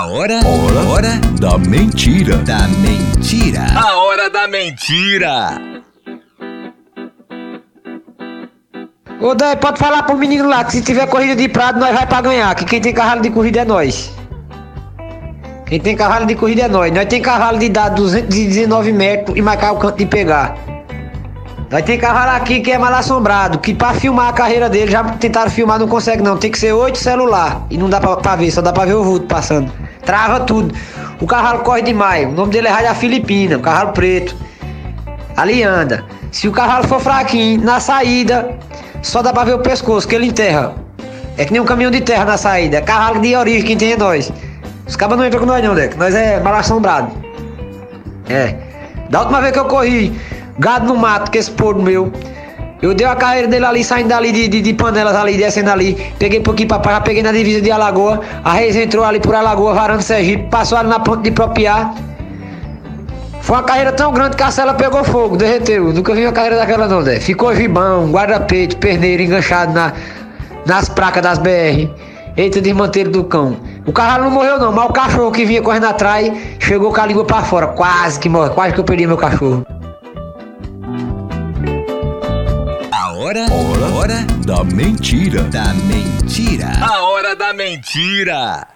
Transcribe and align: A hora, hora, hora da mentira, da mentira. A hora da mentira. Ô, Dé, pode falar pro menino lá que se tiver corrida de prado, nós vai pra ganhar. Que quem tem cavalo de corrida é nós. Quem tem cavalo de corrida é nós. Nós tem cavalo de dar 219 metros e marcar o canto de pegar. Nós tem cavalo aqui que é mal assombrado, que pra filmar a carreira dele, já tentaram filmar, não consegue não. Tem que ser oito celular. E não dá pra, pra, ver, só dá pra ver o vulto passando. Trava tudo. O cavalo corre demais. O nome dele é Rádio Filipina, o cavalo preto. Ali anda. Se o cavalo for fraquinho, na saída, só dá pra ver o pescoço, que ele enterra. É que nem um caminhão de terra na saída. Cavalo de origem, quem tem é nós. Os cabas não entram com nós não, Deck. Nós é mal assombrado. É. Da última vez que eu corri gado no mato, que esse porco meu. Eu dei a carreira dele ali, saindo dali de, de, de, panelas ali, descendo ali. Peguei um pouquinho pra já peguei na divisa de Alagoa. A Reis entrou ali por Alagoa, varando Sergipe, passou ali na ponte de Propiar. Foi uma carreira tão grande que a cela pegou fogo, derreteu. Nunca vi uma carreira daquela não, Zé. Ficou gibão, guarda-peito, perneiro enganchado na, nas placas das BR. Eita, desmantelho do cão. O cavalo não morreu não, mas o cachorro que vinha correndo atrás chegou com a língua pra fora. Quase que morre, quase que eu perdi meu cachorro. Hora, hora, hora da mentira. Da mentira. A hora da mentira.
A 0.00 0.06
hora, 0.06 0.40
hora, 0.46 0.88
hora 0.88 1.20
da 1.38 1.58
mentira, 1.58 2.38
da 2.38 2.66
mentira. 2.68 3.66
A 3.76 3.98
hora 3.98 4.30
da 4.30 4.48
mentira. 4.48 5.60
Ô, 9.20 9.34
Dé, 9.34 9.56
pode 9.56 9.78
falar 9.78 10.04
pro 10.04 10.16
menino 10.16 10.48
lá 10.48 10.64
que 10.64 10.72
se 10.72 10.80
tiver 10.80 11.06
corrida 11.06 11.36
de 11.36 11.46
prado, 11.50 11.78
nós 11.78 11.94
vai 11.94 12.06
pra 12.06 12.22
ganhar. 12.22 12.54
Que 12.54 12.64
quem 12.64 12.80
tem 12.80 12.94
cavalo 12.94 13.20
de 13.20 13.28
corrida 13.28 13.60
é 13.60 13.64
nós. 13.66 14.10
Quem 15.66 15.78
tem 15.78 15.94
cavalo 15.94 16.24
de 16.24 16.34
corrida 16.34 16.62
é 16.62 16.68
nós. 16.68 16.90
Nós 16.90 17.04
tem 17.04 17.20
cavalo 17.20 17.58
de 17.58 17.68
dar 17.68 17.90
219 17.90 18.92
metros 18.94 19.36
e 19.36 19.42
marcar 19.42 19.72
o 19.72 19.76
canto 19.76 19.98
de 19.98 20.06
pegar. 20.06 20.56
Nós 21.70 21.84
tem 21.84 21.98
cavalo 21.98 22.38
aqui 22.38 22.60
que 22.60 22.72
é 22.72 22.78
mal 22.78 22.94
assombrado, 22.94 23.58
que 23.58 23.74
pra 23.74 23.92
filmar 23.92 24.30
a 24.30 24.32
carreira 24.32 24.70
dele, 24.70 24.90
já 24.90 25.04
tentaram 25.04 25.50
filmar, 25.50 25.78
não 25.78 25.86
consegue 25.86 26.22
não. 26.22 26.38
Tem 26.38 26.50
que 26.50 26.58
ser 26.58 26.72
oito 26.72 26.96
celular. 26.96 27.66
E 27.68 27.76
não 27.76 27.90
dá 27.90 28.00
pra, 28.00 28.16
pra, 28.16 28.34
ver, 28.34 28.50
só 28.50 28.62
dá 28.62 28.72
pra 28.72 28.86
ver 28.86 28.94
o 28.94 29.04
vulto 29.04 29.26
passando. 29.26 29.89
Trava 30.04 30.40
tudo. 30.40 30.74
O 31.20 31.26
cavalo 31.26 31.60
corre 31.60 31.82
demais. 31.82 32.26
O 32.26 32.32
nome 32.32 32.52
dele 32.52 32.68
é 32.68 32.70
Rádio 32.70 32.94
Filipina, 32.94 33.56
o 33.56 33.60
cavalo 33.60 33.92
preto. 33.92 34.34
Ali 35.36 35.62
anda. 35.62 36.04
Se 36.32 36.48
o 36.48 36.52
cavalo 36.52 36.86
for 36.86 37.00
fraquinho, 37.00 37.62
na 37.62 37.80
saída, 37.80 38.50
só 39.02 39.22
dá 39.22 39.32
pra 39.32 39.44
ver 39.44 39.54
o 39.54 39.58
pescoço, 39.58 40.06
que 40.06 40.14
ele 40.14 40.26
enterra. 40.26 40.74
É 41.36 41.44
que 41.44 41.52
nem 41.52 41.60
um 41.60 41.64
caminhão 41.64 41.90
de 41.90 42.00
terra 42.00 42.24
na 42.24 42.36
saída. 42.36 42.80
Cavalo 42.82 43.20
de 43.20 43.34
origem, 43.34 43.62
quem 43.64 43.76
tem 43.76 43.92
é 43.92 43.96
nós. 43.96 44.32
Os 44.86 44.96
cabas 44.96 45.18
não 45.18 45.26
entram 45.26 45.40
com 45.40 45.46
nós 45.46 45.62
não, 45.62 45.74
Deck. 45.74 45.96
Nós 45.96 46.14
é 46.14 46.40
mal 46.40 46.54
assombrado. 46.54 47.10
É. 48.28 48.54
Da 49.08 49.20
última 49.20 49.40
vez 49.40 49.52
que 49.52 49.58
eu 49.58 49.64
corri 49.64 50.12
gado 50.58 50.86
no 50.86 50.96
mato, 50.96 51.30
que 51.30 51.38
esse 51.38 51.50
porco 51.50 51.80
meu. 51.80 52.12
Eu 52.82 52.94
dei 52.94 53.06
a 53.06 53.14
carreira 53.14 53.46
dele 53.46 53.64
ali, 53.66 53.84
saindo 53.84 54.08
dali 54.08 54.32
de, 54.32 54.48
de, 54.48 54.60
de, 54.62 54.72
panelas 54.72 55.14
ali, 55.14 55.36
descendo 55.36 55.70
ali. 55.70 55.94
Peguei 56.18 56.40
um 56.40 56.42
pouquinho 56.42 56.68
pra 56.68 56.80
já 56.92 57.00
peguei 57.00 57.22
na 57.22 57.30
divisa 57.30 57.60
de 57.60 57.70
Alagoa. 57.70 58.20
A 58.42 58.54
Reis 58.54 58.74
entrou 58.74 59.04
ali 59.04 59.20
por 59.20 59.34
Alagoa, 59.34 59.74
varando 59.74 60.02
Sergipe, 60.02 60.44
passou 60.50 60.78
ali 60.78 60.88
na 60.88 60.98
ponte 60.98 61.22
de 61.22 61.30
Propiar. 61.30 61.94
Foi 63.42 63.56
uma 63.56 63.62
carreira 63.62 63.92
tão 63.92 64.12
grande 64.12 64.36
que 64.36 64.42
a 64.42 64.50
cela 64.50 64.72
pegou 64.74 65.04
fogo, 65.04 65.36
derreteu. 65.36 65.92
Nunca 65.92 66.14
vi 66.14 66.24
uma 66.24 66.32
carreira 66.32 66.56
daquela 66.56 66.86
não, 66.88 67.02
Zé. 67.02 67.20
Ficou 67.20 67.54
gibão, 67.54 68.10
guarda-peito, 68.10 68.76
perneiro 68.78 69.22
enganchado 69.22 69.72
na, 69.72 69.92
nas 70.64 70.88
placas 70.88 71.22
das 71.22 71.38
BR. 71.38 71.90
Eita, 72.36 72.60
desmantelho 72.60 73.10
do 73.10 73.24
cão. 73.24 73.56
O 73.84 73.92
cavalo 73.92 74.24
não 74.24 74.30
morreu 74.30 74.58
não, 74.58 74.72
mas 74.72 74.88
o 74.88 74.92
cachorro 74.92 75.32
que 75.32 75.44
vinha 75.44 75.60
correndo 75.60 75.84
atrás 75.84 76.32
chegou 76.58 76.92
com 76.92 77.00
a 77.00 77.06
língua 77.06 77.24
pra 77.24 77.42
fora. 77.42 77.66
Quase 77.66 78.18
que 78.18 78.28
morre, 78.28 78.50
quase 78.50 78.72
que 78.72 78.80
eu 78.80 78.84
perdi 78.84 79.06
meu 79.06 79.16
cachorro. 79.16 79.66
Hora, 83.20 83.44
hora, 83.52 83.86
hora 83.92 84.26
da 84.46 84.64
mentira. 84.64 85.42
Da 85.50 85.74
mentira. 85.74 86.72
A 86.80 87.02
hora 87.02 87.36
da 87.36 87.52
mentira. 87.52 88.66